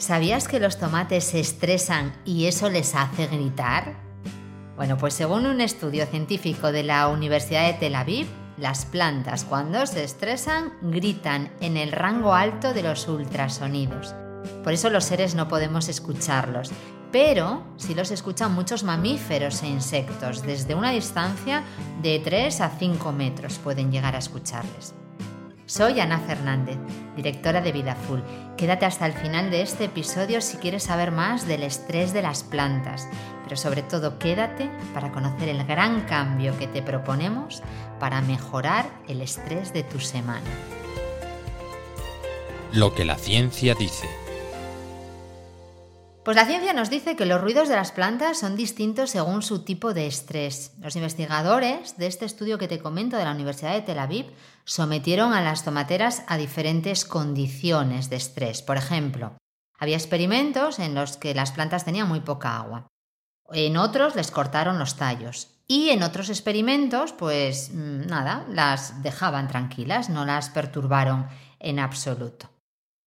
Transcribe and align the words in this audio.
¿Sabías 0.00 0.48
que 0.48 0.60
los 0.60 0.78
tomates 0.78 1.24
se 1.24 1.40
estresan 1.40 2.14
y 2.24 2.46
eso 2.46 2.70
les 2.70 2.94
hace 2.94 3.26
gritar? 3.26 3.96
Bueno, 4.74 4.96
pues 4.96 5.12
según 5.12 5.44
un 5.44 5.60
estudio 5.60 6.06
científico 6.06 6.72
de 6.72 6.82
la 6.82 7.06
Universidad 7.08 7.66
de 7.66 7.74
Tel 7.74 7.94
Aviv, 7.94 8.26
las 8.56 8.86
plantas 8.86 9.44
cuando 9.44 9.84
se 9.84 10.02
estresan 10.02 10.72
gritan 10.80 11.52
en 11.60 11.76
el 11.76 11.92
rango 11.92 12.32
alto 12.32 12.72
de 12.72 12.82
los 12.82 13.06
ultrasonidos. 13.08 14.14
Por 14.64 14.72
eso 14.72 14.88
los 14.88 15.04
seres 15.04 15.34
no 15.34 15.48
podemos 15.48 15.90
escucharlos, 15.90 16.70
pero 17.12 17.62
sí 17.76 17.94
los 17.94 18.10
escuchan 18.10 18.54
muchos 18.54 18.84
mamíferos 18.84 19.62
e 19.62 19.68
insectos. 19.68 20.40
Desde 20.40 20.74
una 20.74 20.92
distancia 20.92 21.62
de 22.00 22.20
3 22.20 22.62
a 22.62 22.70
5 22.70 23.12
metros 23.12 23.58
pueden 23.58 23.92
llegar 23.92 24.16
a 24.16 24.20
escucharles. 24.20 24.94
Soy 25.70 26.00
Ana 26.00 26.18
Fernández, 26.18 26.78
directora 27.14 27.60
de 27.60 27.70
Vida 27.70 27.94
Full. 27.94 28.18
Quédate 28.56 28.86
hasta 28.86 29.06
el 29.06 29.12
final 29.12 29.52
de 29.52 29.62
este 29.62 29.84
episodio 29.84 30.40
si 30.40 30.56
quieres 30.56 30.82
saber 30.82 31.12
más 31.12 31.46
del 31.46 31.62
estrés 31.62 32.12
de 32.12 32.22
las 32.22 32.42
plantas, 32.42 33.06
pero 33.44 33.56
sobre 33.56 33.82
todo 33.82 34.18
quédate 34.18 34.68
para 34.92 35.12
conocer 35.12 35.48
el 35.48 35.64
gran 35.64 36.00
cambio 36.06 36.58
que 36.58 36.66
te 36.66 36.82
proponemos 36.82 37.62
para 38.00 38.20
mejorar 38.20 38.90
el 39.06 39.20
estrés 39.20 39.72
de 39.72 39.84
tu 39.84 40.00
semana. 40.00 40.50
Lo 42.72 42.92
que 42.92 43.04
la 43.04 43.14
ciencia 43.14 43.76
dice. 43.76 44.08
Pues 46.24 46.36
la 46.36 46.44
ciencia 46.44 46.74
nos 46.74 46.90
dice 46.90 47.16
que 47.16 47.24
los 47.24 47.40
ruidos 47.40 47.70
de 47.70 47.76
las 47.76 47.92
plantas 47.92 48.38
son 48.38 48.54
distintos 48.54 49.10
según 49.10 49.40
su 49.40 49.64
tipo 49.64 49.94
de 49.94 50.06
estrés. 50.06 50.72
Los 50.78 50.94
investigadores 50.94 51.96
de 51.96 52.06
este 52.08 52.26
estudio 52.26 52.58
que 52.58 52.68
te 52.68 52.78
comento 52.78 53.16
de 53.16 53.24
la 53.24 53.32
Universidad 53.32 53.72
de 53.72 53.80
Tel 53.80 53.98
Aviv 53.98 54.26
sometieron 54.64 55.32
a 55.32 55.40
las 55.40 55.64
tomateras 55.64 56.22
a 56.26 56.36
diferentes 56.36 57.06
condiciones 57.06 58.10
de 58.10 58.16
estrés. 58.16 58.60
Por 58.60 58.76
ejemplo, 58.76 59.32
había 59.78 59.96
experimentos 59.96 60.78
en 60.78 60.94
los 60.94 61.16
que 61.16 61.34
las 61.34 61.52
plantas 61.52 61.86
tenían 61.86 62.08
muy 62.08 62.20
poca 62.20 62.58
agua. 62.58 62.86
En 63.50 63.78
otros 63.78 64.14
les 64.14 64.30
cortaron 64.30 64.78
los 64.78 64.96
tallos. 64.96 65.48
Y 65.66 65.88
en 65.88 66.02
otros 66.02 66.28
experimentos, 66.28 67.12
pues 67.12 67.70
mm, 67.72 68.06
nada, 68.06 68.44
las 68.50 69.02
dejaban 69.02 69.48
tranquilas, 69.48 70.10
no 70.10 70.26
las 70.26 70.50
perturbaron 70.50 71.28
en 71.60 71.78
absoluto. 71.78 72.50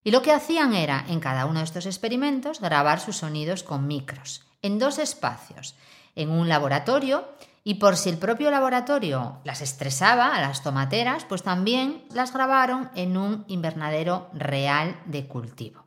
Y 0.04 0.10
lo 0.10 0.20
que 0.20 0.32
hacían 0.32 0.74
era, 0.74 1.04
en 1.08 1.18
cada 1.18 1.46
uno 1.46 1.60
de 1.60 1.64
estos 1.64 1.86
experimentos, 1.86 2.60
grabar 2.60 3.00
sus 3.00 3.16
sonidos 3.16 3.62
con 3.62 3.86
micros, 3.86 4.42
en 4.60 4.78
dos 4.78 4.98
espacios, 4.98 5.74
en 6.14 6.30
un 6.30 6.48
laboratorio, 6.48 7.26
y 7.64 7.76
por 7.76 7.96
si 7.96 8.10
el 8.10 8.18
propio 8.18 8.50
laboratorio 8.50 9.38
las 9.44 9.62
estresaba 9.62 10.36
a 10.36 10.42
las 10.42 10.62
tomateras, 10.62 11.24
pues 11.24 11.42
también 11.42 12.04
las 12.12 12.34
grabaron 12.34 12.90
en 12.94 13.16
un 13.16 13.46
invernadero 13.48 14.28
real 14.34 15.00
de 15.06 15.26
cultivo. 15.26 15.86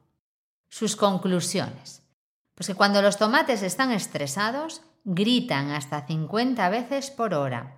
Sus 0.67 0.95
conclusiones. 0.95 2.01
Pues 2.55 2.65
que 2.65 2.73
cuando 2.73 3.03
los 3.03 3.17
tomates 3.17 3.61
están 3.61 3.91
estresados, 3.91 4.81
gritan 5.03 5.69
hasta 5.69 6.07
50 6.07 6.67
veces 6.69 7.11
por 7.11 7.35
hora. 7.35 7.75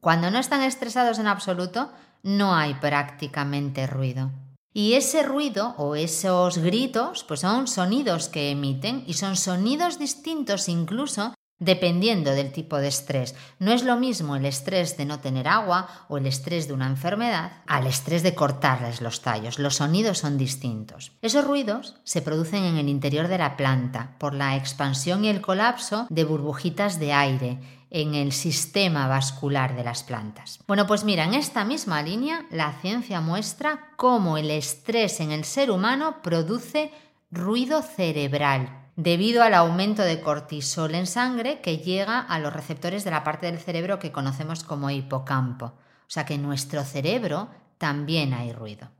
Cuando 0.00 0.30
no 0.30 0.38
están 0.38 0.62
estresados 0.62 1.18
en 1.18 1.26
absoluto, 1.26 1.92
no 2.22 2.54
hay 2.54 2.72
prácticamente 2.74 3.86
ruido. 3.86 4.30
Y 4.72 4.94
ese 4.94 5.22
ruido 5.22 5.74
o 5.78 5.94
esos 5.94 6.58
gritos 6.58 7.24
pues 7.24 7.40
son 7.40 7.66
sonidos 7.66 8.28
que 8.28 8.50
emiten 8.50 9.02
y 9.06 9.14
son 9.14 9.36
sonidos 9.36 9.98
distintos 9.98 10.68
incluso 10.68 11.34
dependiendo 11.58 12.30
del 12.30 12.52
tipo 12.52 12.76
de 12.78 12.88
estrés. 12.88 13.34
No 13.58 13.72
es 13.72 13.82
lo 13.82 13.96
mismo 13.96 14.36
el 14.36 14.46
estrés 14.46 14.96
de 14.96 15.04
no 15.04 15.20
tener 15.20 15.48
agua 15.48 15.88
o 16.08 16.18
el 16.18 16.26
estrés 16.26 16.68
de 16.68 16.74
una 16.74 16.86
enfermedad 16.86 17.52
al 17.66 17.86
estrés 17.86 18.22
de 18.22 18.34
cortarles 18.34 19.00
los 19.00 19.22
tallos. 19.22 19.58
Los 19.58 19.76
sonidos 19.76 20.18
son 20.18 20.38
distintos. 20.38 21.12
Esos 21.22 21.44
ruidos 21.44 21.96
se 22.04 22.22
producen 22.22 22.64
en 22.64 22.76
el 22.76 22.88
interior 22.88 23.28
de 23.28 23.38
la 23.38 23.56
planta 23.56 24.14
por 24.18 24.34
la 24.34 24.56
expansión 24.56 25.24
y 25.24 25.28
el 25.28 25.40
colapso 25.40 26.06
de 26.10 26.24
burbujitas 26.24 27.00
de 27.00 27.12
aire 27.12 27.58
en 27.90 28.14
el 28.14 28.32
sistema 28.32 29.08
vascular 29.08 29.76
de 29.76 29.84
las 29.84 30.02
plantas. 30.02 30.60
Bueno, 30.66 30.86
pues 30.86 31.04
mira, 31.04 31.24
en 31.24 31.34
esta 31.34 31.64
misma 31.64 32.02
línea 32.02 32.46
la 32.50 32.72
ciencia 32.80 33.20
muestra 33.20 33.92
cómo 33.96 34.38
el 34.38 34.50
estrés 34.50 35.20
en 35.20 35.30
el 35.30 35.44
ser 35.44 35.70
humano 35.70 36.22
produce 36.22 36.92
ruido 37.30 37.82
cerebral 37.82 38.86
debido 38.96 39.44
al 39.44 39.54
aumento 39.54 40.02
de 40.02 40.20
cortisol 40.20 40.94
en 40.94 41.06
sangre 41.06 41.60
que 41.60 41.78
llega 41.78 42.18
a 42.18 42.38
los 42.40 42.52
receptores 42.52 43.04
de 43.04 43.12
la 43.12 43.22
parte 43.22 43.46
del 43.46 43.60
cerebro 43.60 43.98
que 43.98 44.10
conocemos 44.10 44.64
como 44.64 44.90
hipocampo. 44.90 45.66
O 45.66 46.10
sea 46.10 46.24
que 46.24 46.34
en 46.34 46.42
nuestro 46.42 46.82
cerebro 46.84 47.48
también 47.78 48.34
hay 48.34 48.52
ruido. 48.52 48.90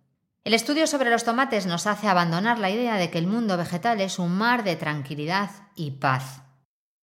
El 0.45 0.55
estudio 0.55 0.87
sobre 0.87 1.11
los 1.11 1.25
tomates 1.25 1.67
nos 1.67 1.87
hace 1.87 2.07
abandonar 2.07 2.59
la 2.59 2.71
idea 2.71 2.95
de 2.95 3.11
que 3.11 3.19
el 3.19 3.27
mundo 3.27 3.57
vegetal 3.57 4.01
es 4.01 4.19
un 4.19 4.33
mar 4.33 4.63
de 4.63 4.77
tranquilidad 4.77 5.51
y 5.75 5.91
paz. 5.91 6.43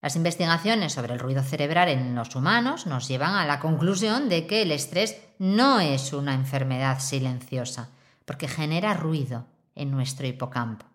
Las 0.06 0.16
investigaciones 0.16 0.94
sobre 0.94 1.14
el 1.14 1.20
ruido 1.20 1.42
cerebral 1.42 1.90
en 1.90 2.14
los 2.14 2.36
humanos 2.36 2.86
nos 2.86 3.08
llevan 3.08 3.34
a 3.34 3.48
la 3.48 3.60
conclusión 3.60 4.30
de 4.30 4.46
que 4.46 4.62
el 4.62 4.72
estrés 4.72 5.20
no 5.40 5.80
es 5.80 6.14
una 6.14 6.36
enfermedad 6.36 7.00
silenciosa, 7.00 7.90
porque 8.24 8.48
genera 8.48 8.94
ruido 8.94 9.48
en 9.74 9.90
nuestro 9.90 10.28
hipocampo. 10.28 10.86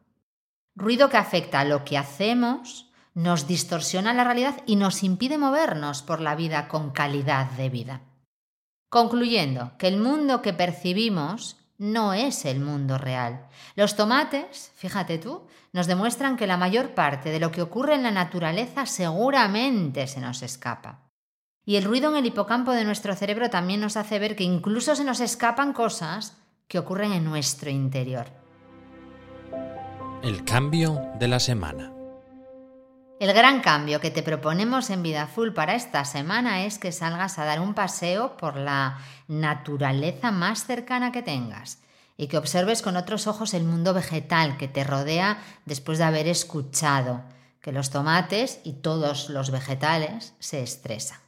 Ruido 0.77 1.09
que 1.09 1.17
afecta 1.17 1.59
a 1.59 1.65
lo 1.65 1.85
que 1.85 1.99
hacemos, 1.99 2.93
nos 3.13 3.49
distorsiona 3.49 4.15
la 4.15 4.23
realidad 4.23 4.63
y 4.65 4.77
nos 4.77 5.03
impide 5.03 5.39
movernos 5.39 6.03
por 6.03 6.21
la 6.21 6.37
vida 6.37 6.69
con 6.69 6.93
calidad 6.93 7.51
de 7.51 7.69
vida. 7.69 8.03
Concluyendo 8.91 9.73
que 9.77 9.89
el 9.89 9.97
mundo 9.97 10.41
que 10.41 10.53
percibimos 10.53 11.57
no 11.81 12.13
es 12.13 12.45
el 12.45 12.61
mundo 12.61 12.99
real. 12.99 13.47
Los 13.75 13.97
tomates, 13.97 14.71
fíjate 14.77 15.17
tú, 15.17 15.47
nos 15.73 15.87
demuestran 15.87 16.37
que 16.37 16.47
la 16.47 16.59
mayor 16.59 16.91
parte 16.95 17.31
de 17.31 17.41
lo 17.41 17.51
que 17.51 17.63
ocurre 17.63 17.95
en 17.95 18.03
la 18.03 18.11
naturaleza 18.11 18.85
seguramente 18.85 20.07
se 20.07 20.21
nos 20.21 20.43
escapa. 20.43 21.09
Y 21.65 21.77
el 21.77 21.85
ruido 21.85 22.11
en 22.11 22.19
el 22.19 22.27
hipocampo 22.27 22.73
de 22.73 22.85
nuestro 22.85 23.15
cerebro 23.17 23.49
también 23.49 23.81
nos 23.81 23.97
hace 23.97 24.19
ver 24.19 24.37
que 24.37 24.45
incluso 24.45 24.95
se 24.95 25.05
nos 25.05 25.21
escapan 25.21 25.73
cosas 25.73 26.37
que 26.69 26.79
ocurren 26.79 27.13
en 27.13 27.25
nuestro 27.25 27.71
interior. 27.71 28.27
El 30.23 30.45
cambio 30.45 31.01
de 31.19 31.29
la 31.29 31.41
semana. 31.41 31.95
El 33.21 33.35
gran 33.35 33.61
cambio 33.61 34.01
que 34.01 34.11
te 34.11 34.23
proponemos 34.23 34.89
en 34.89 35.03
Vida 35.03 35.27
Full 35.27 35.51
para 35.51 35.75
esta 35.75 36.07
semana 36.07 36.65
es 36.65 36.79
que 36.79 36.91
salgas 36.91 37.39
a 37.39 37.45
dar 37.45 37.61
un 37.61 37.75
paseo 37.75 38.39
por 38.39 38.57
la 38.57 38.97
naturaleza 39.29 40.31
más 40.31 40.65
cercana 40.65 41.13
que 41.13 41.21
tengas 41.21 41.81
y 42.17 42.29
que 42.29 42.39
observes 42.39 42.81
con 42.81 42.97
otros 42.97 43.27
ojos 43.27 43.53
el 43.53 43.65
mundo 43.65 43.93
vegetal 43.93 44.57
que 44.57 44.69
te 44.69 44.85
rodea 44.85 45.37
después 45.67 45.99
de 45.99 46.05
haber 46.05 46.29
escuchado 46.29 47.21
que 47.61 47.73
los 47.73 47.91
tomates 47.91 48.61
y 48.65 48.73
todos 48.73 49.29
los 49.29 49.51
vegetales 49.51 50.33
se 50.39 50.63
estresan. 50.63 51.19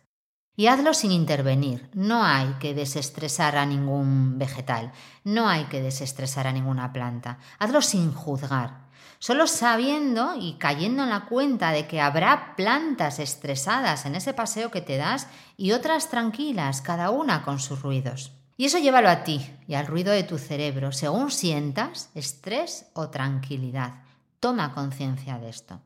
Y 0.54 0.66
hazlo 0.66 0.94
sin 0.94 1.12
intervenir. 1.12 1.88
No 1.94 2.24
hay 2.24 2.54
que 2.60 2.74
desestresar 2.74 3.56
a 3.56 3.66
ningún 3.66 4.38
vegetal, 4.38 4.92
no 5.24 5.48
hay 5.48 5.64
que 5.64 5.80
desestresar 5.80 6.46
a 6.46 6.52
ninguna 6.52 6.92
planta. 6.92 7.38
Hazlo 7.58 7.82
sin 7.82 8.12
juzgar 8.12 8.82
solo 9.22 9.46
sabiendo 9.46 10.34
y 10.36 10.54
cayendo 10.54 11.04
en 11.04 11.10
la 11.10 11.26
cuenta 11.26 11.70
de 11.70 11.86
que 11.86 12.00
habrá 12.00 12.56
plantas 12.56 13.20
estresadas 13.20 14.04
en 14.04 14.16
ese 14.16 14.34
paseo 14.34 14.72
que 14.72 14.80
te 14.80 14.96
das 14.96 15.28
y 15.56 15.70
otras 15.70 16.10
tranquilas, 16.10 16.82
cada 16.82 17.10
una 17.10 17.44
con 17.44 17.60
sus 17.60 17.82
ruidos. 17.82 18.32
Y 18.56 18.64
eso 18.64 18.78
llévalo 18.78 19.08
a 19.08 19.22
ti 19.22 19.48
y 19.68 19.74
al 19.74 19.86
ruido 19.86 20.12
de 20.12 20.24
tu 20.24 20.38
cerebro, 20.38 20.90
según 20.90 21.30
sientas 21.30 22.10
estrés 22.16 22.86
o 22.94 23.10
tranquilidad. 23.10 24.02
Toma 24.40 24.74
conciencia 24.74 25.38
de 25.38 25.50
esto. 25.50 25.80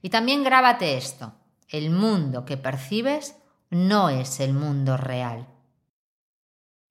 Y 0.00 0.08
también 0.08 0.42
grábate 0.42 0.96
esto. 0.96 1.34
El 1.68 1.90
mundo 1.90 2.46
que 2.46 2.56
percibes 2.56 3.36
no 3.72 4.08
es 4.08 4.38
el 4.38 4.54
mundo 4.54 4.96
real. 4.96 5.48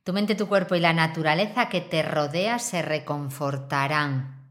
Tu 0.03 0.11
mente, 0.11 0.35
tu 0.35 0.49
cuerpo 0.49 0.75
y 0.75 0.81
la 0.81 0.91
naturaleza 0.91 1.69
que 1.69 1.79
te 1.79 2.03
rodea 2.03 2.59
se 2.59 2.81
reconfortarán 2.81 4.41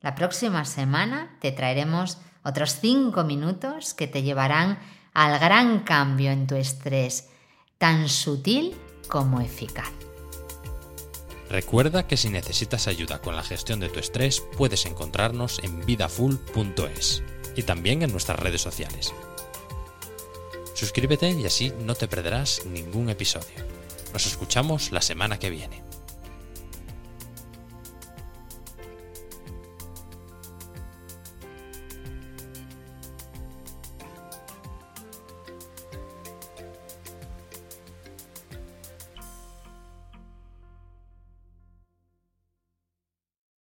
la 0.00 0.14
próxima 0.14 0.64
semana 0.64 1.36
te 1.40 1.52
traeremos 1.52 2.18
otros 2.42 2.78
cinco 2.80 3.22
minutos 3.22 3.92
que 3.92 4.06
te 4.06 4.22
llevarán 4.22 4.78
al 5.12 5.38
gran 5.38 5.80
cambio 5.80 6.30
en 6.30 6.46
tu 6.46 6.54
estrés, 6.54 7.28
tan 7.76 8.08
sutil 8.08 8.74
como 9.08 9.40
eficaz. 9.40 9.90
Recuerda 11.50 12.06
que 12.06 12.16
si 12.16 12.30
necesitas 12.30 12.86
ayuda 12.86 13.20
con 13.20 13.36
la 13.36 13.42
gestión 13.42 13.80
de 13.80 13.88
tu 13.88 13.98
estrés, 13.98 14.42
puedes 14.56 14.86
encontrarnos 14.86 15.58
en 15.62 15.84
vidafull.es 15.84 17.22
y 17.56 17.64
también 17.64 18.02
en 18.02 18.12
nuestras 18.12 18.38
redes 18.38 18.62
sociales. 18.62 19.12
Suscríbete 20.80 21.28
y 21.28 21.44
así 21.44 21.74
no 21.84 21.94
te 21.94 22.08
perderás 22.08 22.64
ningún 22.64 23.10
episodio. 23.10 23.58
Nos 24.14 24.24
escuchamos 24.24 24.92
la 24.92 25.02
semana 25.02 25.38
que 25.38 25.50
viene. 25.50 25.89